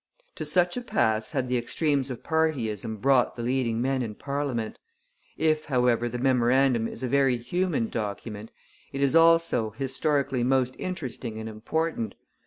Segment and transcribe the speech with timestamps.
[0.37, 4.79] To such a pass had the extremes of partyism brought the leading men in parliament.
[5.37, 8.49] If, however, the memorandum is a very human document,
[8.91, 12.15] it is also historically most interesting and important.